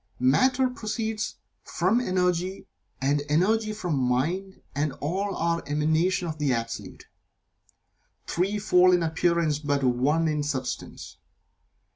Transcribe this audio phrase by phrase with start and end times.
[0.19, 2.65] Matter proceeds from Energy,
[2.99, 7.05] and Energy from Mind, and all are an emanation of the Absolute,
[8.25, 11.17] threefold in appearance but One in substance.